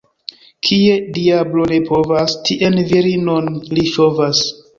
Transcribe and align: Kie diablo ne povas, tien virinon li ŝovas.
Kie 0.69 0.95
diablo 1.17 1.67
ne 1.73 1.77
povas, 1.89 2.33
tien 2.49 2.81
virinon 2.93 3.53
li 3.77 3.87
ŝovas. 3.93 4.43